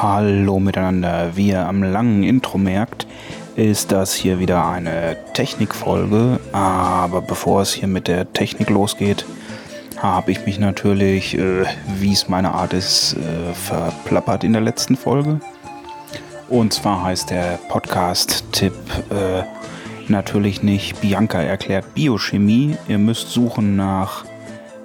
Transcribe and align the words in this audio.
Hallo 0.00 0.60
miteinander. 0.60 1.34
Wie 1.34 1.48
ihr 1.48 1.66
am 1.66 1.82
langen 1.82 2.22
Intro 2.22 2.58
merkt, 2.58 3.08
ist 3.56 3.92
das 3.92 4.14
hier 4.14 4.38
wieder 4.38 4.66
eine 4.66 5.16
Technikfolge. 5.34 6.40
Aber 6.52 7.20
bevor 7.20 7.62
es 7.62 7.72
hier 7.72 7.88
mit 7.88 8.08
der 8.08 8.32
Technik 8.32 8.70
losgeht, 8.70 9.24
habe 9.98 10.32
ich 10.32 10.44
mich 10.44 10.58
natürlich, 10.58 11.38
äh, 11.38 11.64
wie 11.98 12.12
es 12.12 12.28
meine 12.28 12.52
Art 12.52 12.72
ist, 12.72 13.14
äh, 13.14 13.54
verplappert 13.54 14.44
in 14.44 14.52
der 14.52 14.62
letzten 14.62 14.96
Folge. 14.96 15.40
Und 16.48 16.74
zwar 16.74 17.04
heißt 17.04 17.30
der 17.30 17.58
Podcast-Tipp 17.68 18.74
äh, 19.10 19.44
natürlich 20.08 20.62
nicht 20.62 21.00
Bianca 21.00 21.40
erklärt 21.40 21.94
Biochemie. 21.94 22.76
Ihr 22.88 22.98
müsst 22.98 23.30
suchen 23.30 23.76
nach 23.76 24.24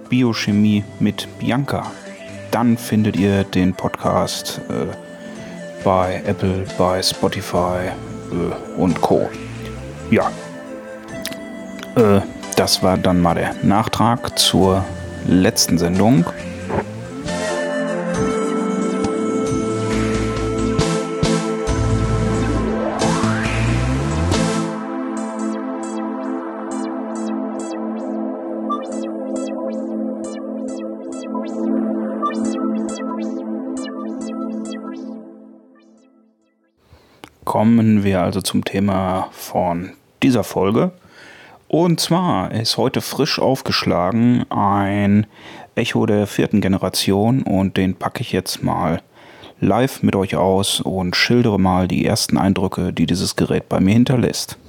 Biochemie 0.10 0.84
mit 1.00 1.28
Bianca. 1.40 1.92
Dann 2.52 2.78
findet 2.78 3.18
ihr 3.18 3.44
den 3.44 3.74
Podcast 3.74 4.62
äh, 4.70 4.96
bei 5.84 6.22
Apple, 6.26 6.66
bei 6.78 7.02
Spotify 7.04 7.92
und 8.78 9.02
Co. 9.02 9.30
Ja, 10.12 10.32
äh, 11.96 12.22
das 12.56 12.84
war 12.84 12.98
dann 12.98 13.22
mal 13.22 13.36
der 13.36 13.56
Nachtrag 13.64 14.38
zur 14.38 14.84
letzten 15.28 15.78
Sendung. 15.78 16.26
Kommen 37.50 38.04
wir 38.04 38.22
also 38.22 38.42
zum 38.42 38.64
Thema 38.64 39.30
von 39.32 39.94
dieser 40.22 40.44
Folge. 40.44 40.92
Und 41.68 42.00
zwar 42.00 42.52
ist 42.52 42.78
heute 42.78 43.02
frisch 43.02 43.40
aufgeschlagen 43.40 44.46
ein 44.52 45.26
Echo 45.74 46.06
der 46.06 46.28
vierten 46.28 46.62
Generation 46.62 47.42
und 47.42 47.76
den 47.76 47.96
packe 47.96 48.22
ich 48.22 48.34
jetzt 48.34 48.62
mal 48.62 49.02
live 49.60 50.04
mit 50.04 50.16
euch 50.16 50.36
aus 50.36 50.80
und 50.80 51.16
schildere 51.16 51.60
mal 51.60 51.88
die 51.88 52.06
ersten 52.06 52.38
Eindrücke, 52.38 52.94
die 52.94 53.08
dieses 53.08 53.36
Gerät 53.36 53.68
bei 53.68 53.80
mir 53.80 53.94
hinterlässt. 53.94 54.60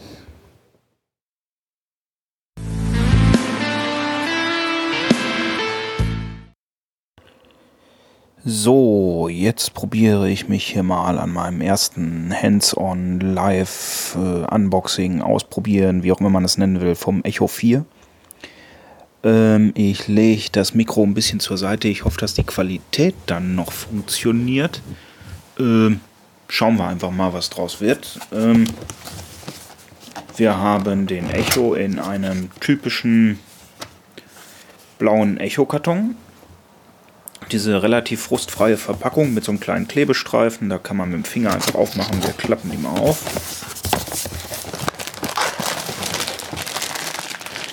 So, 8.43 9.29
jetzt 9.31 9.75
probiere 9.75 10.31
ich 10.31 10.49
mich 10.49 10.65
hier 10.65 10.83
mal 10.83 11.19
an 11.19 11.31
meinem 11.31 11.61
ersten 11.61 12.33
Hands-on 12.35 13.21
Live 13.21 14.17
äh, 14.17 14.55
Unboxing 14.55 15.21
ausprobieren, 15.21 16.03
wie 16.03 16.11
auch 16.11 16.21
immer 16.21 16.31
man 16.31 16.47
es 16.47 16.57
nennen 16.57 16.81
will, 16.81 16.95
vom 16.95 17.23
Echo 17.23 17.49
4. 17.49 17.85
Ähm, 19.25 19.73
ich 19.75 20.09
lege 20.09 20.49
das 20.53 20.73
Mikro 20.73 21.03
ein 21.03 21.13
bisschen 21.13 21.39
zur 21.39 21.59
Seite. 21.59 21.89
Ich 21.89 22.07
hoffe, 22.07 22.19
dass 22.19 22.33
die 22.33 22.45
Qualität 22.45 23.15
dann 23.27 23.55
noch 23.57 23.73
funktioniert. 23.73 24.81
Ähm, 25.59 26.01
schauen 26.49 26.79
wir 26.79 26.89
einfach 26.89 27.11
mal, 27.11 27.35
was 27.35 27.51
draus 27.51 27.83
wird. 27.83 28.21
Ähm, 28.33 28.65
wir 30.39 30.57
haben 30.57 31.07
den 31.07 31.29
Echo 31.29 31.75
in 31.75 31.99
einem 31.99 32.49
typischen 32.61 33.39
blauen 34.99 35.37
Echo-Karton 35.37 36.17
diese 37.53 37.83
relativ 37.83 38.23
frustfreie 38.23 38.77
Verpackung 38.77 39.35
mit 39.35 39.45
so 39.45 39.53
einem 39.53 39.61
kleinen 39.61 39.89
Klebestreifen. 39.89 40.69
Da 40.69 40.79
kann 40.79 40.97
man 40.97 41.11
mit 41.11 41.19
dem 41.19 41.25
Finger 41.25 41.53
einfach 41.53 41.75
aufmachen. 41.75 42.23
Wir 42.23 42.33
klappen 42.33 42.71
die 42.71 42.79
mal 42.79 42.99
auf. 42.99 43.19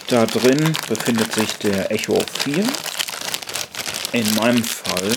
Da 0.07 0.25
drin 0.25 0.73
befindet 0.87 1.33
sich 1.33 1.53
der 1.57 1.91
Echo 1.91 2.17
4. 2.43 2.63
In 4.13 4.35
meinem 4.35 4.63
Fall 4.63 5.11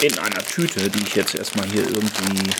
in 0.00 0.18
einer 0.18 0.44
Tüte, 0.44 0.88
die 0.88 1.02
ich 1.02 1.14
jetzt 1.14 1.34
erstmal 1.34 1.66
hier 1.66 1.82
irgendwie 1.82 2.50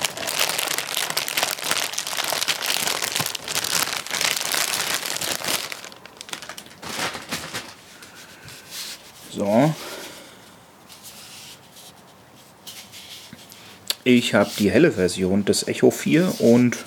So, 9.31 9.73
Ich 14.11 14.33
habe 14.33 14.49
die 14.59 14.71
helle 14.71 14.93
Version 14.93 15.45
des 15.45 15.69
Echo 15.69 15.91
4 15.91 16.41
und 16.41 16.79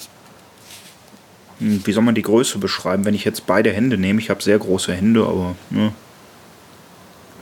hm, 1.59 1.85
wie 1.85 1.91
soll 1.91 2.01
man 2.01 2.15
die 2.15 2.23
Größe 2.23 2.57
beschreiben, 2.57 3.05
wenn 3.05 3.13
ich 3.13 3.25
jetzt 3.25 3.45
beide 3.45 3.71
Hände 3.71 3.95
nehme? 3.95 4.19
Ich 4.19 4.31
habe 4.31 4.41
sehr 4.41 4.57
große 4.57 4.91
Hände, 4.91 5.21
aber 5.21 5.55
ne, 5.69 5.93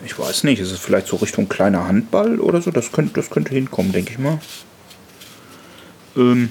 ich 0.04 0.20
weiß 0.20 0.44
nicht. 0.44 0.60
Ist 0.60 0.74
es 0.74 0.80
vielleicht 0.80 1.08
so 1.08 1.16
Richtung 1.16 1.48
kleiner 1.48 1.88
Handball 1.88 2.42
oder 2.42 2.62
so? 2.62 2.72
Das 2.72 2.92
könnte, 2.92 3.14
das 3.14 3.30
könnte 3.30 3.54
hinkommen, 3.54 3.94
denke 3.94 4.12
ich 4.12 4.20
mal. 4.20 4.42
Ähm, 6.18 6.50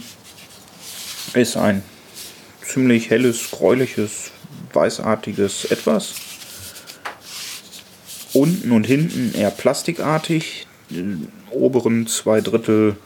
ist 1.34 1.58
ein 1.58 1.82
ziemlich 2.62 3.10
helles, 3.10 3.50
gräuliches, 3.50 4.30
weißartiges 4.72 5.66
Etwas. 5.66 6.14
Unten 8.32 8.72
und 8.72 8.86
hinten 8.86 9.34
eher 9.34 9.50
plastikartig. 9.50 10.67
Oberen 11.50 12.06
zwei 12.06 12.40
Drittel 12.40 12.96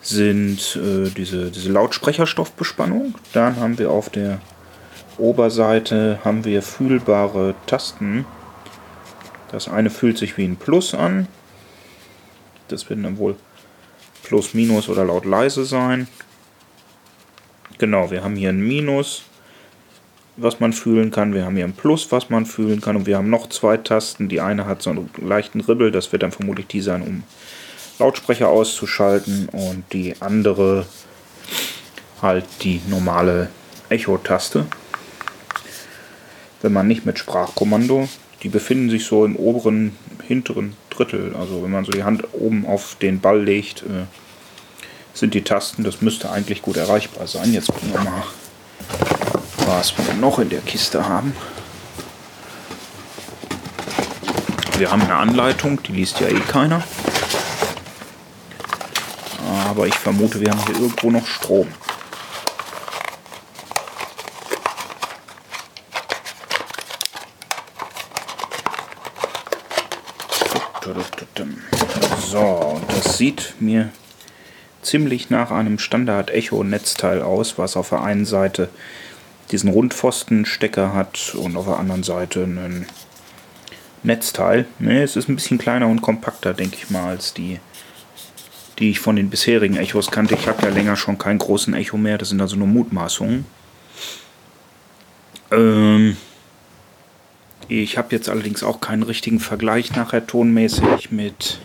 sind 0.00 0.76
äh, 0.76 1.10
diese, 1.10 1.50
diese 1.50 1.70
Lautsprecherstoffbespannung. 1.70 3.14
Dann 3.32 3.56
haben 3.56 3.78
wir 3.78 3.90
auf 3.90 4.10
der 4.10 4.40
Oberseite 5.18 6.18
haben 6.24 6.44
wir 6.44 6.62
fühlbare 6.62 7.54
Tasten. 7.66 8.24
Das 9.50 9.68
eine 9.68 9.90
fühlt 9.90 10.18
sich 10.18 10.36
wie 10.36 10.44
ein 10.44 10.56
Plus 10.56 10.94
an. 10.94 11.28
Das 12.68 12.88
wird 12.88 13.04
dann 13.04 13.18
wohl 13.18 13.36
Plus, 14.22 14.54
Minus 14.54 14.88
oder 14.88 15.04
laut 15.04 15.24
leise 15.24 15.64
sein. 15.64 16.08
Genau, 17.78 18.10
wir 18.10 18.24
haben 18.24 18.36
hier 18.36 18.48
ein 18.48 18.60
Minus, 18.60 19.24
was 20.42 20.60
man 20.60 20.72
fühlen 20.72 21.10
kann. 21.10 21.34
Wir 21.34 21.44
haben 21.44 21.56
hier 21.56 21.64
ein 21.64 21.72
Plus, 21.72 22.10
was 22.10 22.30
man 22.30 22.46
fühlen 22.46 22.80
kann. 22.80 22.96
Und 22.96 23.06
wir 23.06 23.16
haben 23.16 23.30
noch 23.30 23.48
zwei 23.48 23.76
Tasten. 23.76 24.28
Die 24.28 24.40
eine 24.40 24.66
hat 24.66 24.82
so 24.82 24.90
einen 24.90 25.10
leichten 25.20 25.60
Ribbel. 25.60 25.90
Das 25.90 26.12
wird 26.12 26.22
dann 26.22 26.32
vermutlich 26.32 26.66
die 26.66 26.80
sein, 26.80 27.02
um 27.02 27.22
Lautsprecher 27.98 28.48
auszuschalten 28.48 29.48
und 29.50 29.84
die 29.92 30.14
andere 30.20 30.86
halt 32.20 32.44
die 32.62 32.80
normale 32.88 33.48
Echo-Taste. 33.88 34.66
Wenn 36.62 36.72
man 36.72 36.86
nicht 36.86 37.04
mit 37.04 37.18
Sprachkommando, 37.18 38.08
die 38.42 38.48
befinden 38.48 38.90
sich 38.90 39.04
so 39.04 39.24
im 39.24 39.36
oberen, 39.36 39.96
hinteren 40.26 40.74
Drittel. 40.90 41.34
Also 41.36 41.62
wenn 41.62 41.70
man 41.70 41.84
so 41.84 41.92
die 41.92 42.04
Hand 42.04 42.24
oben 42.32 42.66
auf 42.66 42.96
den 43.00 43.20
Ball 43.20 43.42
legt, 43.42 43.82
äh, 43.82 44.06
sind 45.14 45.34
die 45.34 45.42
Tasten, 45.42 45.84
das 45.84 46.00
müsste 46.00 46.30
eigentlich 46.30 46.62
gut 46.62 46.76
erreichbar 46.76 47.26
sein. 47.26 47.52
Jetzt 47.52 47.68
gucken 47.68 47.92
wir 47.92 48.00
mal, 48.00 48.22
was 49.72 49.96
wir 49.96 50.12
noch 50.14 50.38
in 50.38 50.50
der 50.50 50.60
Kiste 50.60 51.08
haben. 51.08 51.34
Wir 54.76 54.90
haben 54.90 55.00
eine 55.00 55.14
Anleitung, 55.14 55.82
die 55.82 55.92
liest 55.92 56.20
ja 56.20 56.28
eh 56.28 56.40
keiner. 56.40 56.82
Aber 59.70 59.86
ich 59.86 59.94
vermute, 59.94 60.40
wir 60.40 60.50
haben 60.50 60.62
hier 60.66 60.74
irgendwo 60.74 61.10
noch 61.10 61.26
Strom. 61.26 61.68
So, 72.20 72.38
und 72.38 72.84
das 72.90 73.16
sieht 73.16 73.54
mir 73.58 73.90
ziemlich 74.82 75.30
nach 75.30 75.50
einem 75.50 75.78
Standard-Echo-Netzteil 75.78 77.22
aus, 77.22 77.56
was 77.56 77.76
auf 77.76 77.88
der 77.88 78.02
einen 78.02 78.26
Seite 78.26 78.68
diesen 79.52 79.70
Rundpfostenstecker 79.70 80.94
hat 80.94 81.34
und 81.34 81.56
auf 81.56 81.66
der 81.66 81.78
anderen 81.78 82.02
Seite 82.02 82.44
einen 82.44 82.86
Netzteil. 84.02 84.66
Ne, 84.78 85.02
es 85.02 85.16
ist 85.16 85.28
ein 85.28 85.36
bisschen 85.36 85.58
kleiner 85.58 85.86
und 85.86 86.02
kompakter, 86.02 86.54
denke 86.54 86.76
ich 86.76 86.90
mal, 86.90 87.10
als 87.10 87.34
die 87.34 87.60
die 88.78 88.90
ich 88.90 89.00
von 89.00 89.16
den 89.16 89.30
bisherigen 89.30 89.76
Echos 89.76 90.10
kannte. 90.10 90.34
Ich 90.34 90.48
habe 90.48 90.62
ja 90.62 90.70
länger 90.70 90.96
schon 90.96 91.18
keinen 91.18 91.38
großen 91.38 91.74
Echo 91.74 91.98
mehr, 91.98 92.18
das 92.18 92.30
sind 92.30 92.40
also 92.40 92.56
nur 92.56 92.66
Mutmaßungen. 92.66 93.44
Ähm, 95.52 96.16
ich 97.68 97.98
habe 97.98 98.08
jetzt 98.10 98.28
allerdings 98.28 98.62
auch 98.62 98.80
keinen 98.80 99.02
richtigen 99.02 99.40
Vergleich 99.40 99.94
nachher 99.94 100.26
tonmäßig 100.26 101.12
mit 101.12 101.58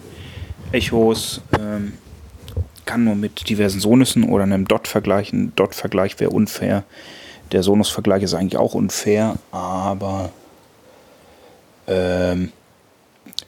Echos. 0.72 1.42
Ähm, 1.57 1.94
kann 2.86 3.04
nur 3.04 3.16
mit 3.16 3.50
diversen 3.50 3.80
Sonussen 3.80 4.24
oder 4.24 4.44
einem 4.44 4.68
Dot 4.68 4.88
vergleichen. 4.88 5.54
Dot-Vergleich 5.56 6.19
wäre 6.19 6.31
unfair. 6.31 6.84
Der 7.51 7.63
Sonus-Vergleich 7.63 8.23
ist 8.23 8.33
eigentlich 8.33 8.57
auch 8.57 8.73
unfair, 8.73 9.35
aber 9.51 10.31
ähm, 11.88 12.51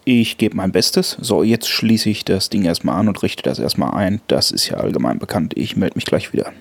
ich 0.06 0.38
gebe 0.38 0.56
mein 0.56 0.72
Bestes. 0.72 1.18
So, 1.20 1.44
jetzt 1.44 1.68
schließe 1.68 2.10
ich 2.10 2.26
das 2.26 2.50
Ding 2.50 2.64
erstmal 2.66 3.00
an 3.00 3.08
und 3.08 3.22
richte 3.22 3.44
das 3.44 3.60
erstmal 3.60 3.94
ein. 3.94 4.22
Das 4.28 4.52
ist 4.52 4.70
ja 4.70 4.78
allgemein 4.78 5.20
bekannt. 5.20 5.54
Ich 5.56 5.76
melde 5.76 5.96
mich 5.96 6.06
gleich 6.06 6.34
wieder. 6.34 6.52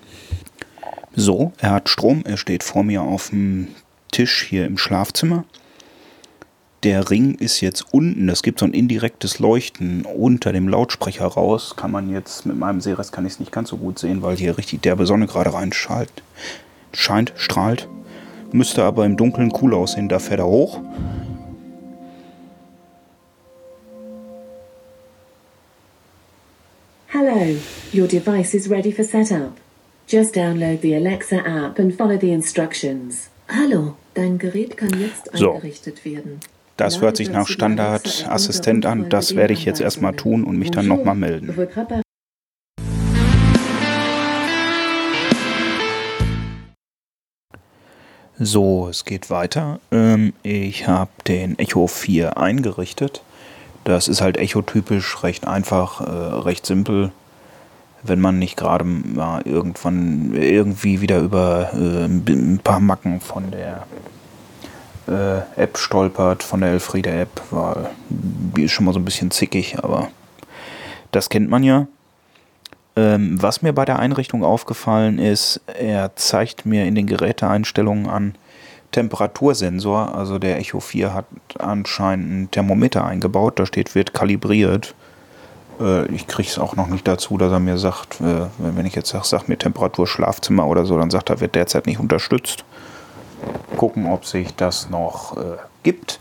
So, 1.14 1.52
er 1.58 1.70
hat 1.70 1.88
Strom. 1.88 2.24
Er 2.26 2.36
steht 2.36 2.62
vor 2.62 2.82
mir 2.82 3.02
auf 3.02 3.30
dem 3.30 3.68
Tisch 4.12 4.44
hier 4.48 4.66
im 4.66 4.78
Schlafzimmer. 4.78 5.44
Der 6.84 7.10
Ring 7.10 7.34
ist 7.34 7.60
jetzt 7.60 7.86
unten. 7.92 8.28
Es 8.28 8.42
gibt 8.42 8.60
so 8.60 8.66
ein 8.66 8.72
indirektes 8.72 9.40
Leuchten 9.40 10.04
unter 10.04 10.52
dem 10.52 10.68
Lautsprecher 10.68 11.26
raus. 11.26 11.74
Kann 11.76 11.90
man 11.90 12.10
jetzt 12.10 12.46
mit 12.46 12.56
meinem 12.56 12.80
Sehrest 12.80 13.12
kann 13.12 13.26
ich 13.26 13.32
es 13.32 13.40
nicht 13.40 13.50
ganz 13.50 13.70
so 13.70 13.78
gut 13.78 13.98
sehen, 13.98 14.22
weil 14.22 14.36
hier 14.36 14.58
richtig 14.58 14.82
derbe 14.82 15.06
Sonne 15.06 15.26
gerade 15.26 15.52
reinschallt. 15.52 16.12
Scheint, 16.92 17.32
strahlt. 17.36 17.88
Müsste 18.52 18.84
aber 18.84 19.04
im 19.04 19.16
Dunkeln 19.16 19.52
cool 19.60 19.74
aussehen. 19.74 20.08
Da 20.08 20.18
fährt 20.18 20.40
er 20.40 20.46
hoch. 20.46 20.80
Hello, 27.08 27.56
your 27.92 28.06
device 28.06 28.54
is 28.54 28.68
ready 28.70 28.92
for 28.92 29.04
setup. 29.04 29.52
Just 30.06 30.34
download 30.34 30.80
the 30.80 30.94
Alexa 30.94 31.36
app 31.44 31.78
and 31.78 31.94
follow 31.94 32.16
the 32.18 32.32
instructions. 32.32 33.28
Hallo, 33.48 33.94
dein 34.14 34.38
Gerät 34.38 34.76
kann 34.76 34.90
jetzt 35.00 35.30
So. 35.34 35.52
eingerichtet 35.52 36.04
werden. 36.04 36.40
Das 36.76 37.00
hört 37.00 37.16
sich 37.16 37.30
nach 37.30 37.48
Standard-Assistent 37.48 38.86
an. 38.86 39.08
Das 39.08 39.34
werde 39.34 39.52
ich 39.52 39.64
jetzt 39.64 39.80
erstmal 39.80 40.14
tun 40.14 40.44
und 40.44 40.58
mich 40.58 40.70
dann 40.70 40.86
nochmal 40.86 41.16
melden. 41.16 41.52
So, 48.40 48.86
es 48.88 49.04
geht 49.04 49.30
weiter. 49.30 49.80
Ähm, 49.90 50.32
ich 50.44 50.86
habe 50.86 51.10
den 51.26 51.58
Echo 51.58 51.88
4 51.88 52.36
eingerichtet. 52.36 53.22
Das 53.82 54.06
ist 54.06 54.20
halt 54.20 54.36
Echo-typisch, 54.36 55.24
recht 55.24 55.48
einfach, 55.48 56.00
äh, 56.00 56.04
recht 56.04 56.64
simpel. 56.64 57.10
Wenn 58.04 58.20
man 58.20 58.38
nicht 58.38 58.56
gerade 58.56 58.84
mal 58.84 59.42
irgendwann 59.42 60.34
irgendwie 60.34 61.00
wieder 61.00 61.18
über 61.18 61.70
äh, 61.74 62.04
ein 62.04 62.60
paar 62.62 62.78
Macken 62.78 63.20
von 63.20 63.50
der 63.50 63.86
äh, 65.08 65.60
App 65.60 65.76
stolpert, 65.76 66.44
von 66.44 66.60
der 66.60 66.70
Elfriede 66.70 67.10
App, 67.10 67.42
weil 67.50 67.90
die 68.08 68.64
ist 68.64 68.72
schon 68.72 68.84
mal 68.84 68.94
so 68.94 69.00
ein 69.00 69.04
bisschen 69.04 69.32
zickig, 69.32 69.78
aber 69.82 70.10
das 71.10 71.28
kennt 71.28 71.50
man 71.50 71.64
ja. 71.64 71.88
Ähm, 72.98 73.40
was 73.40 73.62
mir 73.62 73.72
bei 73.72 73.84
der 73.84 74.00
Einrichtung 74.00 74.42
aufgefallen 74.42 75.20
ist, 75.20 75.60
er 75.66 76.16
zeigt 76.16 76.66
mir 76.66 76.84
in 76.84 76.96
den 76.96 77.06
Geräteeinstellungen 77.06 78.08
an 78.08 78.34
Temperatursensor. 78.90 80.16
Also 80.16 80.40
der 80.40 80.58
Echo 80.58 80.80
4 80.80 81.14
hat 81.14 81.26
anscheinend 81.60 82.32
ein 82.32 82.50
Thermometer 82.50 83.04
eingebaut. 83.04 83.60
Da 83.60 83.66
steht, 83.66 83.94
wird 83.94 84.14
kalibriert. 84.14 84.96
Äh, 85.80 86.06
ich 86.12 86.26
kriege 86.26 86.48
es 86.48 86.58
auch 86.58 86.74
noch 86.74 86.88
nicht 86.88 87.06
dazu, 87.06 87.38
dass 87.38 87.52
er 87.52 87.60
mir 87.60 87.78
sagt, 87.78 88.20
äh, 88.20 88.46
wenn 88.58 88.84
ich 88.84 88.96
jetzt 88.96 89.10
sage, 89.10 89.26
sag 89.26 89.48
mir 89.48 89.56
Temperatur 89.58 90.08
Schlafzimmer 90.08 90.66
oder 90.66 90.84
so, 90.84 90.98
dann 90.98 91.10
sagt 91.10 91.30
er, 91.30 91.38
wird 91.38 91.54
derzeit 91.54 91.86
nicht 91.86 92.00
unterstützt. 92.00 92.64
Gucken, 93.76 94.06
ob 94.06 94.26
sich 94.26 94.56
das 94.56 94.90
noch 94.90 95.36
äh, 95.36 95.58
gibt. 95.84 96.18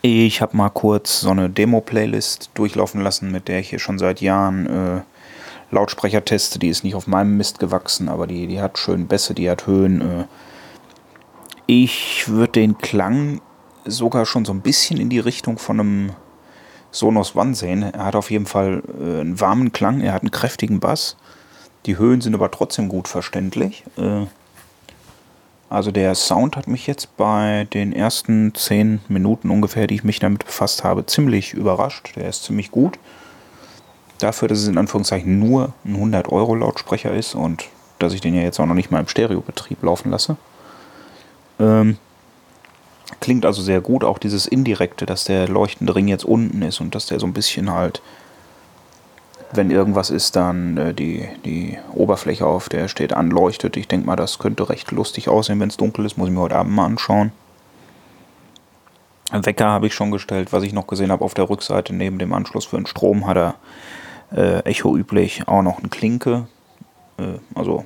Ich 0.00 0.40
habe 0.40 0.56
mal 0.56 0.70
kurz 0.70 1.20
so 1.20 1.30
eine 1.30 1.50
Demo-Playlist 1.50 2.48
durchlaufen 2.54 3.02
lassen, 3.02 3.30
mit 3.30 3.48
der 3.48 3.58
ich 3.58 3.68
hier 3.68 3.78
schon 3.78 3.98
seit 3.98 4.22
Jahren 4.22 4.66
äh, 4.66 5.00
Lautsprecher 5.74 6.24
teste. 6.24 6.58
Die 6.58 6.68
ist 6.68 6.84
nicht 6.84 6.94
auf 6.94 7.06
meinem 7.06 7.36
Mist 7.36 7.58
gewachsen, 7.58 8.08
aber 8.08 8.26
die, 8.26 8.46
die 8.46 8.60
hat 8.60 8.78
schön 8.78 9.06
Bässe, 9.06 9.34
die 9.34 9.50
hat 9.50 9.66
Höhen. 9.66 10.00
Äh. 10.00 10.24
Ich 11.66 12.28
würde 12.28 12.52
den 12.52 12.78
Klang 12.78 13.40
sogar 13.84 14.26
schon 14.26 14.44
so 14.44 14.52
ein 14.52 14.60
bisschen 14.60 14.98
in 14.98 15.10
die 15.10 15.18
Richtung 15.18 15.58
von 15.58 15.80
einem 15.80 16.10
Sonos 16.90 17.34
One 17.36 17.54
sehen. 17.54 17.82
Er 17.82 18.06
hat 18.06 18.16
auf 18.16 18.30
jeden 18.30 18.46
Fall 18.46 18.82
äh, 19.00 19.20
einen 19.20 19.40
warmen 19.40 19.72
Klang, 19.72 20.00
er 20.00 20.12
hat 20.12 20.22
einen 20.22 20.30
kräftigen 20.30 20.80
Bass. 20.80 21.16
Die 21.86 21.98
Höhen 21.98 22.20
sind 22.20 22.34
aber 22.34 22.50
trotzdem 22.50 22.88
gut 22.88 23.08
verständlich. 23.08 23.84
Äh, 23.98 24.26
also 25.68 25.90
der 25.90 26.14
Sound 26.14 26.56
hat 26.56 26.68
mich 26.68 26.86
jetzt 26.86 27.16
bei 27.16 27.66
den 27.72 27.92
ersten 27.92 28.54
zehn 28.54 29.00
Minuten 29.08 29.50
ungefähr, 29.50 29.86
die 29.86 29.96
ich 29.96 30.04
mich 30.04 30.20
damit 30.20 30.44
befasst 30.44 30.84
habe, 30.84 31.04
ziemlich 31.06 31.52
überrascht. 31.52 32.12
Der 32.16 32.28
ist 32.28 32.44
ziemlich 32.44 32.70
gut. 32.70 32.98
Dafür, 34.18 34.48
dass 34.48 34.58
es 34.58 34.68
in 34.68 34.78
Anführungszeichen 34.78 35.38
nur 35.38 35.72
ein 35.84 35.94
100 35.94 36.30
Euro 36.30 36.54
Lautsprecher 36.54 37.12
ist 37.12 37.34
und 37.34 37.64
dass 37.98 38.12
ich 38.12 38.20
den 38.20 38.34
ja 38.34 38.42
jetzt 38.42 38.60
auch 38.60 38.66
noch 38.66 38.74
nicht 38.74 38.90
mal 38.90 39.00
im 39.00 39.08
Stereobetrieb 39.08 39.82
laufen 39.82 40.10
lasse. 40.10 40.36
Ähm, 41.58 41.98
klingt 43.20 43.46
also 43.46 43.62
sehr 43.62 43.80
gut. 43.80 44.04
Auch 44.04 44.18
dieses 44.18 44.46
Indirekte, 44.46 45.06
dass 45.06 45.24
der 45.24 45.48
leuchtende 45.48 45.94
Ring 45.94 46.08
jetzt 46.08 46.24
unten 46.24 46.62
ist 46.62 46.80
und 46.80 46.94
dass 46.94 47.06
der 47.06 47.20
so 47.20 47.26
ein 47.26 47.32
bisschen 47.32 47.72
halt, 47.72 48.02
wenn 49.52 49.70
irgendwas 49.70 50.10
ist, 50.10 50.36
dann 50.36 50.76
äh, 50.76 50.94
die, 50.94 51.28
die 51.44 51.78
Oberfläche, 51.92 52.46
auf 52.46 52.68
der 52.68 52.88
steht, 52.88 53.12
anleuchtet. 53.12 53.76
Ich 53.76 53.88
denke 53.88 54.06
mal, 54.06 54.16
das 54.16 54.38
könnte 54.38 54.68
recht 54.68 54.90
lustig 54.90 55.28
aussehen, 55.28 55.60
wenn 55.60 55.68
es 55.68 55.76
dunkel 55.76 56.04
ist. 56.04 56.16
Muss 56.16 56.28
ich 56.28 56.34
mir 56.34 56.40
heute 56.40 56.56
Abend 56.56 56.74
mal 56.74 56.86
anschauen. 56.86 57.32
Wecker 59.32 59.66
habe 59.66 59.86
ich 59.86 59.94
schon 59.94 60.10
gestellt. 60.10 60.52
Was 60.52 60.62
ich 60.62 60.72
noch 60.72 60.86
gesehen 60.86 61.10
habe 61.10 61.24
auf 61.24 61.34
der 61.34 61.48
Rückseite, 61.48 61.94
neben 61.94 62.18
dem 62.18 62.32
Anschluss 62.32 62.66
für 62.66 62.76
den 62.76 62.86
Strom, 62.86 63.26
hat 63.26 63.36
er 63.36 63.54
äh, 64.34 64.60
Echo 64.60 64.96
üblich 64.96 65.46
auch 65.46 65.62
noch 65.62 65.78
eine 65.78 65.88
Klinke. 65.88 66.48
Äh, 67.18 67.38
also, 67.54 67.84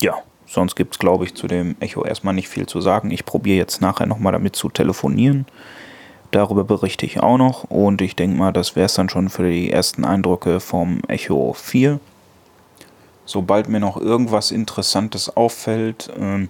ja, 0.00 0.14
sonst 0.46 0.76
gibt 0.76 0.94
es, 0.94 0.98
glaube 0.98 1.24
ich, 1.24 1.34
zu 1.34 1.46
dem 1.46 1.76
Echo 1.80 2.04
erstmal 2.04 2.34
nicht 2.34 2.48
viel 2.48 2.66
zu 2.66 2.80
sagen. 2.80 3.10
Ich 3.10 3.24
probiere 3.24 3.58
jetzt 3.58 3.80
nachher 3.80 4.06
nochmal 4.06 4.32
damit 4.32 4.56
zu 4.56 4.68
telefonieren. 4.68 5.46
Darüber 6.30 6.64
berichte 6.64 7.06
ich 7.06 7.20
auch 7.20 7.38
noch. 7.38 7.64
Und 7.64 8.00
ich 8.00 8.16
denke 8.16 8.36
mal, 8.36 8.52
das 8.52 8.76
wäre 8.76 8.86
es 8.86 8.94
dann 8.94 9.08
schon 9.08 9.28
für 9.28 9.48
die 9.48 9.70
ersten 9.70 10.04
Eindrücke 10.04 10.60
vom 10.60 11.00
Echo 11.08 11.52
4. 11.52 12.00
Sobald 13.24 13.68
mir 13.68 13.80
noch 13.80 13.96
irgendwas 13.96 14.52
Interessantes 14.52 15.36
auffällt, 15.36 16.10
ähm, 16.16 16.48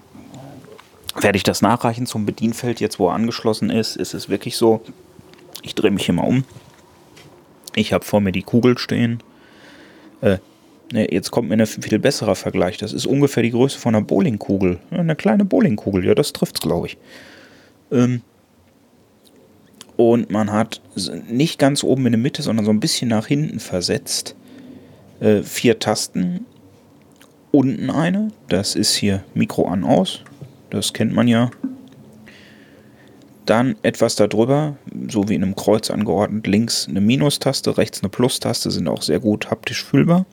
werde 1.19 1.37
ich 1.37 1.43
das 1.43 1.63
nachreichen 1.63 2.07
zum 2.07 2.27
Bedienfeld. 2.27 2.81
Jetzt, 2.81 2.99
wo 2.99 3.09
er 3.09 3.15
angeschlossen 3.15 3.71
ist, 3.71 3.97
ist 3.97 4.13
es 4.13 4.29
wirklich 4.29 4.57
so. 4.57 4.83
Ich 5.63 5.75
drehe 5.75 5.91
mich 5.91 6.05
hier 6.05 6.15
mal 6.15 6.27
um. 6.27 6.45
Ich 7.77 7.93
habe 7.93 8.05
vor 8.05 8.21
mir 8.21 8.33
die 8.33 8.43
Kugel 8.43 8.79
stehen. 8.79 9.23
Äh, 10.23 10.39
ne, 10.93 11.13
jetzt 11.13 11.31
kommt 11.31 11.49
mir 11.49 11.57
ein 11.57 11.67
viel 11.67 11.99
besserer 11.99 12.35
Vergleich. 12.35 12.79
Das 12.79 12.93
ist 12.93 13.07
ungefähr 13.07 13.43
die 13.43 13.51
Größe 13.51 13.79
von 13.79 13.95
einer 13.95 14.05
Bowlingkugel. 14.05 14.81
Eine 14.91 15.15
kleine 15.15 15.45
Bowlingkugel, 15.45 16.05
ja, 16.05 16.15
das 16.15 16.33
trifft's, 16.33 16.61
glaube 16.61 16.89
ich. 16.89 16.97
Ähm, 17.93 18.23
und 19.97 20.31
man 20.31 20.51
hat 20.51 20.81
nicht 21.29 21.59
ganz 21.59 21.85
oben 21.85 22.07
in 22.07 22.13
der 22.13 22.21
Mitte, 22.21 22.43
sondern 22.43 22.65
so 22.65 22.71
ein 22.71 22.81
bisschen 22.81 23.09
nach 23.09 23.27
hinten 23.27 23.61
versetzt. 23.61 24.35
Äh, 25.21 25.43
vier 25.43 25.79
Tasten. 25.79 26.47
Unten 27.53 27.91
eine. 27.91 28.33
Das 28.49 28.75
ist 28.75 28.95
hier 28.95 29.23
Mikro 29.35 29.69
an 29.69 29.85
aus. 29.85 30.23
Das 30.71 30.93
kennt 30.93 31.13
man 31.13 31.29
ja. 31.29 31.51
Dann 33.47 33.77
etwas 33.83 34.17
darüber, 34.17 34.77
so 35.09 35.29
wie 35.29 35.37
in 35.37 35.45
einem 35.45 35.55
Kreuz 35.55 35.91
angeordnet, 35.91 36.49
links 36.49 36.89
eine 36.89 37.01
Minustaste, 37.01 37.79
rechts 37.79 38.03
eine 38.03 38.09
Plustaste, 38.09 38.73
sind 38.73 38.89
auch 38.89 39.03
sehr 39.03 39.21
gut 39.21 39.51
haptisch 39.51 39.85
fühlbar. 39.85 40.27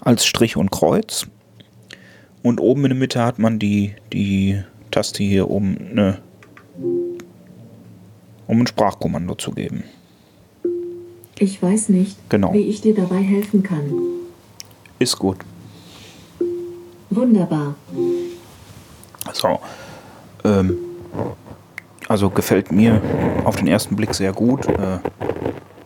Als 0.00 0.24
Strich 0.24 0.56
und 0.56 0.70
Kreuz. 0.70 1.26
Und 2.42 2.60
oben 2.60 2.84
in 2.84 2.90
der 2.90 2.98
Mitte 2.98 3.22
hat 3.22 3.38
man 3.38 3.58
die, 3.58 3.94
die 4.12 4.62
Taste 4.90 5.22
hier, 5.22 5.50
um, 5.50 5.76
eine, 5.90 6.18
um 8.46 8.60
ein 8.62 8.66
Sprachkommando 8.66 9.34
zu 9.34 9.50
geben. 9.50 9.84
Ich 11.38 11.62
weiß 11.62 11.90
nicht, 11.90 12.16
Genau. 12.30 12.54
wie 12.54 12.62
ich 12.62 12.80
dir 12.80 12.94
dabei 12.94 13.18
helfen 13.20 13.62
kann. 13.62 13.92
Ist 14.98 15.18
gut. 15.18 15.36
Wunderbar. 17.10 17.74
So. 19.34 19.58
Ähm, 20.44 20.76
also 22.08 22.30
gefällt 22.30 22.72
mir 22.72 23.00
auf 23.44 23.56
den 23.56 23.66
ersten 23.66 23.94
Blick 23.96 24.14
sehr 24.14 24.32
gut. 24.32 24.66
Äh, 24.66 24.98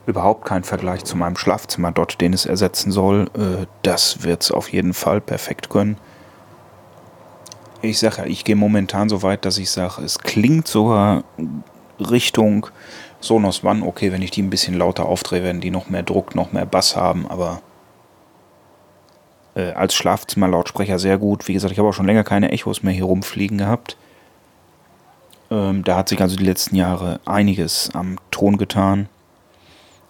überhaupt 0.07 0.45
kein 0.45 0.65
Vergleich 0.65 1.05
zu 1.05 1.17
meinem 1.17 1.37
Schlafzimmer 1.37 1.93
dort, 1.93 2.21
den 2.21 2.33
es 2.33 2.47
ersetzen 2.47 2.93
soll. 2.93 3.29
Äh, 3.37 3.67
das 3.83 4.23
wird 4.23 4.43
es 4.43 4.51
auf 4.51 4.73
jeden 4.73 4.95
Fall 4.95 5.21
perfekt 5.21 5.69
können. 5.69 5.97
Ich 7.83 7.99
sage 7.99 8.19
ja, 8.19 8.27
ich 8.27 8.45
gehe 8.45 8.57
momentan 8.57 9.09
so 9.09 9.23
weit, 9.23 9.45
dass 9.45 9.59
ich 9.59 9.71
sage, 9.71 10.03
es 10.03 10.19
klingt 10.21 10.69
sogar 10.69 11.25
Richtung 11.99 12.69
Sonos 13.21 13.65
One. 13.65 13.85
Okay, 13.85 14.13
wenn 14.13 14.23
ich 14.23 14.31
die 14.31 14.43
ein 14.43 14.51
bisschen 14.51 14.79
lauter 14.79 15.07
aufdrehe, 15.07 15.43
werden 15.43 15.61
die 15.61 15.71
noch 15.71 15.91
mehr 15.91 16.03
Druck, 16.03 16.35
noch 16.35 16.53
mehr 16.53 16.67
Bass 16.67 16.97
haben, 16.97 17.27
aber 17.29 17.61
Äh, 19.55 19.73
als 19.73 19.95
Schlafzimmerlautsprecher 19.95 20.99
sehr 20.99 21.19
gut. 21.19 21.47
Wie 21.47 21.53
gesagt, 21.53 21.73
ich 21.73 21.79
habe 21.79 21.91
auch 21.91 21.93
schon 21.93 22.07
länger 22.07 22.25
keine 22.25 22.51
Echos 22.53 22.83
mehr 22.83 22.95
hier 22.95 23.05
rumfliegen 23.05 23.59
gehabt. 23.59 23.99
Ähm, 25.53 25.85
da 25.85 25.97
hat 25.99 26.09
sich 26.09 26.21
also 26.23 26.37
die 26.37 26.47
letzten 26.47 26.77
Jahre 26.77 27.21
einiges 27.27 27.91
am 27.93 28.17
Ton 28.31 28.57
getan. 28.57 29.09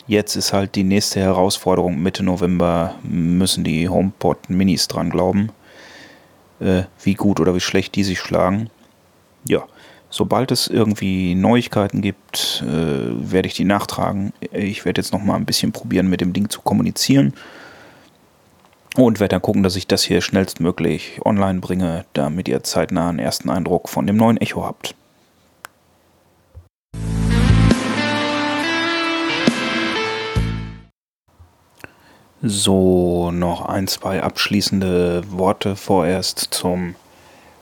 Jetzt 0.06 0.36
ist 0.36 0.52
halt 0.52 0.76
die 0.76 0.84
nächste 0.84 1.20
Herausforderung. 1.20 2.00
Mitte 2.00 2.22
November 2.22 2.94
müssen 3.02 3.64
die 3.64 3.88
HomePod 3.88 4.50
Minis 4.50 4.86
dran 4.86 5.10
glauben, 5.10 5.50
äh, 6.60 6.84
wie 7.02 7.14
gut 7.14 7.40
oder 7.40 7.56
wie 7.56 7.60
schlecht 7.60 7.96
die 7.96 8.04
sich 8.04 8.20
schlagen. 8.20 8.70
Ja, 9.44 9.64
sobald 10.10 10.52
es 10.52 10.68
irgendwie 10.68 11.34
Neuigkeiten 11.34 12.02
gibt, 12.02 12.62
äh, 12.64 13.32
werde 13.32 13.48
ich 13.48 13.54
die 13.54 13.64
nachtragen. 13.64 14.32
Ich 14.52 14.84
werde 14.84 15.00
jetzt 15.00 15.12
noch 15.12 15.24
mal 15.24 15.34
ein 15.34 15.46
bisschen 15.46 15.72
probieren, 15.72 16.08
mit 16.08 16.20
dem 16.20 16.32
Ding 16.32 16.50
zu 16.50 16.60
kommunizieren. 16.60 17.34
Und 18.94 19.18
werde 19.18 19.30
dann 19.30 19.42
gucken, 19.42 19.62
dass 19.62 19.74
ich 19.74 19.86
das 19.86 20.04
hier 20.04 20.20
schnellstmöglich 20.20 21.20
online 21.24 21.60
bringe, 21.60 22.04
damit 22.12 22.46
ihr 22.46 22.62
zeitnah 22.62 23.08
einen 23.08 23.18
ersten 23.18 23.48
Eindruck 23.48 23.88
von 23.88 24.06
dem 24.06 24.16
neuen 24.16 24.36
Echo 24.36 24.64
habt. 24.64 24.94
So, 32.44 33.30
noch 33.30 33.66
ein, 33.66 33.86
zwei 33.86 34.20
abschließende 34.20 35.22
Worte 35.30 35.76
vorerst 35.76 36.48
zum 36.50 36.96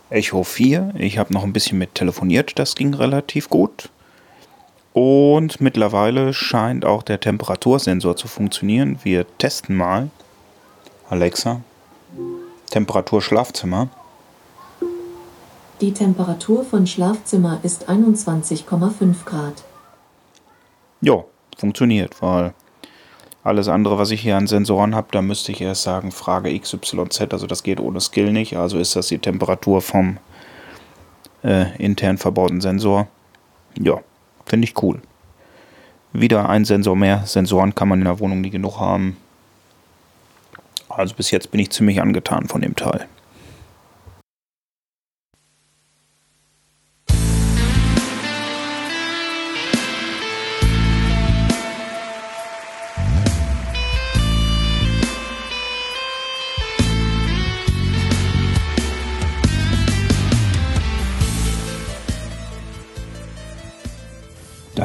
Echo 0.08 0.42
4. 0.42 0.94
Ich 0.96 1.18
habe 1.18 1.34
noch 1.34 1.44
ein 1.44 1.52
bisschen 1.52 1.76
mit 1.76 1.94
telefoniert, 1.94 2.58
das 2.58 2.76
ging 2.76 2.94
relativ 2.94 3.50
gut. 3.50 3.90
Und 4.94 5.60
mittlerweile 5.60 6.32
scheint 6.32 6.86
auch 6.86 7.02
der 7.02 7.20
Temperatursensor 7.20 8.16
zu 8.16 8.26
funktionieren. 8.26 8.98
Wir 9.02 9.26
testen 9.36 9.76
mal. 9.76 10.08
Alexa, 11.10 11.60
Temperatur 12.70 13.20
Schlafzimmer. 13.20 13.88
Die 15.82 15.92
Temperatur 15.92 16.64
von 16.64 16.86
Schlafzimmer 16.86 17.60
ist 17.62 17.90
21,5 17.90 19.24
Grad. 19.26 19.62
Ja, 21.02 21.22
funktioniert, 21.58 22.22
weil 22.22 22.54
alles 23.42 23.68
andere, 23.68 23.98
was 23.98 24.10
ich 24.10 24.20
hier 24.20 24.36
an 24.36 24.46
Sensoren 24.46 24.94
habe, 24.94 25.08
da 25.12 25.22
müsste 25.22 25.52
ich 25.52 25.60
erst 25.60 25.82
sagen, 25.82 26.12
Frage 26.12 26.58
XYZ, 26.58 27.32
also 27.32 27.46
das 27.46 27.62
geht 27.62 27.80
ohne 27.80 28.00
Skill 28.00 28.32
nicht. 28.32 28.56
Also 28.56 28.78
ist 28.78 28.96
das 28.96 29.08
die 29.08 29.18
Temperatur 29.18 29.80
vom 29.80 30.18
äh, 31.42 31.74
intern 31.78 32.18
verbauten 32.18 32.60
Sensor. 32.60 33.08
Ja, 33.78 34.00
finde 34.44 34.66
ich 34.66 34.82
cool. 34.82 35.00
Wieder 36.12 36.48
ein 36.48 36.64
Sensor 36.64 36.96
mehr. 36.96 37.22
Sensoren 37.24 37.74
kann 37.74 37.88
man 37.88 38.00
in 38.00 38.04
der 38.04 38.20
Wohnung 38.20 38.40
nie 38.40 38.50
genug 38.50 38.78
haben. 38.78 39.16
Also 40.88 41.14
bis 41.14 41.30
jetzt 41.30 41.50
bin 41.50 41.60
ich 41.60 41.70
ziemlich 41.70 42.00
angetan 42.00 42.48
von 42.48 42.60
dem 42.60 42.74
Teil. 42.76 43.06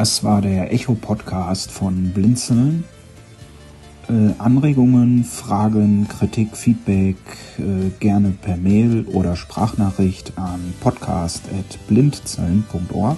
Das 0.06 0.24
war 0.24 0.40
der 0.40 0.72
Echo-Podcast 0.72 1.72
von 1.72 2.12
Blinzeln. 2.12 2.84
Äh, 4.08 4.34
Anregungen, 4.38 5.24
Fragen, 5.24 6.08
Kritik, 6.08 6.56
Feedback 6.56 7.16
äh, 7.58 7.90
gerne 8.00 8.36
per 8.40 8.56
Mail 8.56 9.08
oder 9.12 9.36
Sprachnachricht 9.36 10.34
an 10.36 10.76
podcast.blindzellen.org 10.80 13.18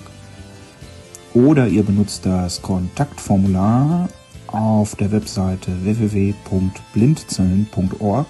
oder 1.34 1.68
ihr 1.68 1.84
benutzt 1.84 2.26
das 2.26 2.62
Kontaktformular 2.62 4.08
auf 4.48 4.96
der 4.96 5.12
Webseite 5.12 5.74
www.blindzellen.org. 5.84 8.28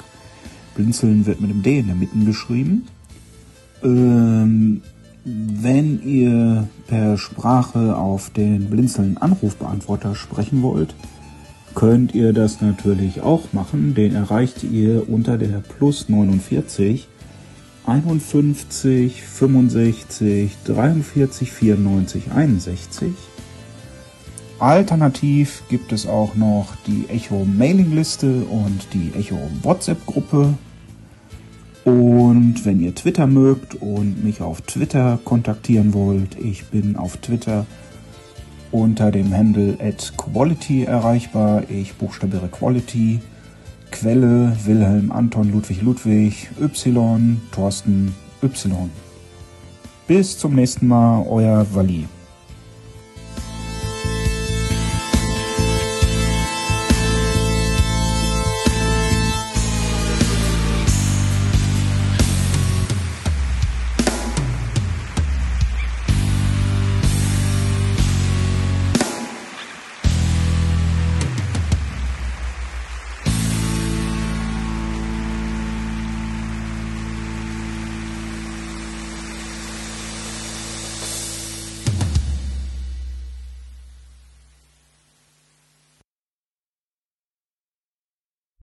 Blinzeln 0.73 1.27
wird 1.27 1.41
mit 1.41 1.51
dem 1.51 1.61
D 1.61 1.77
in 1.77 1.85
der 1.85 1.95
Mitte 1.95 2.17
geschrieben. 2.25 2.87
Ähm, 3.83 4.81
wenn 5.29 6.01
ihr 6.07 6.69
per 6.87 7.17
Sprache 7.17 7.97
auf 7.97 8.29
den 8.29 8.69
Blinzeln 8.69 9.17
Anrufbeantworter 9.17 10.15
sprechen 10.15 10.61
wollt, 10.61 10.95
könnt 11.75 12.15
ihr 12.15 12.31
das 12.31 12.61
natürlich 12.61 13.21
auch 13.21 13.51
machen. 13.51 13.93
Den 13.93 14.15
erreicht 14.15 14.63
ihr 14.63 15.09
unter 15.09 15.37
der 15.37 15.59
Plus 15.59 16.07
49 16.07 17.09
51 17.85 19.21
65 19.21 20.51
43 20.63 21.51
94 21.51 22.31
61. 22.33 23.11
Alternativ 24.59 25.63
gibt 25.69 25.91
es 25.91 26.07
auch 26.07 26.35
noch 26.35 26.73
die 26.87 27.05
Echo 27.09 27.45
Mailingliste 27.45 28.45
und 28.45 28.87
die 28.93 29.11
Echo 29.13 29.37
WhatsApp 29.61 30.05
Gruppe. 30.05 30.53
Und 31.87 32.65
wenn 32.65 32.81
ihr 32.81 32.93
Twitter 32.93 33.27
mögt 33.27 33.75
und 33.75 34.21
mich 34.21 34.41
auf 34.41 34.59
Twitter 34.59 35.19
kontaktieren 35.23 35.93
wollt, 35.93 36.37
ich 36.37 36.65
bin 36.65 36.97
auf 36.97 37.15
Twitter 37.15 37.65
unter 38.73 39.09
dem 39.09 39.33
Handle 39.33 39.77
at 39.79 40.11
Quality 40.17 40.83
erreichbar. 40.83 41.63
Ich 41.69 41.93
buchstabiere 41.93 42.49
Quality. 42.49 43.21
Quelle 43.89 44.51
Wilhelm 44.65 45.13
Anton 45.13 45.49
Ludwig 45.49 45.81
Ludwig 45.81 46.49
Y 46.59 47.39
Thorsten 47.53 48.13
Y. 48.43 48.89
Bis 50.07 50.37
zum 50.37 50.55
nächsten 50.55 50.89
Mal, 50.89 51.25
euer 51.25 51.65
Wally. 51.73 52.05